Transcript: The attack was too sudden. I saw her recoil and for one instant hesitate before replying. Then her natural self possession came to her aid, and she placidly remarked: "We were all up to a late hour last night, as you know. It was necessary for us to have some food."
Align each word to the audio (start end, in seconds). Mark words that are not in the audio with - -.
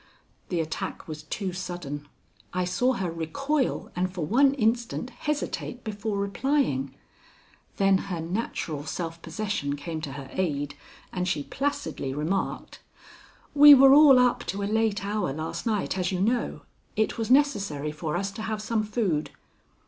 The 0.49 0.61
attack 0.61 1.07
was 1.07 1.21
too 1.21 1.53
sudden. 1.53 2.07
I 2.55 2.65
saw 2.65 2.93
her 2.93 3.11
recoil 3.11 3.91
and 3.95 4.11
for 4.11 4.25
one 4.25 4.55
instant 4.55 5.11
hesitate 5.11 5.83
before 5.83 6.17
replying. 6.17 6.95
Then 7.77 7.99
her 8.09 8.19
natural 8.19 8.83
self 8.87 9.21
possession 9.21 9.75
came 9.75 10.01
to 10.01 10.13
her 10.13 10.27
aid, 10.33 10.73
and 11.13 11.27
she 11.27 11.43
placidly 11.43 12.15
remarked: 12.15 12.79
"We 13.53 13.75
were 13.75 13.93
all 13.93 14.17
up 14.17 14.43
to 14.45 14.63
a 14.63 14.63
late 14.63 15.05
hour 15.05 15.31
last 15.33 15.67
night, 15.67 15.99
as 15.99 16.11
you 16.11 16.19
know. 16.19 16.61
It 16.95 17.19
was 17.19 17.29
necessary 17.29 17.91
for 17.91 18.17
us 18.17 18.31
to 18.31 18.41
have 18.41 18.59
some 18.59 18.81
food." 18.83 19.29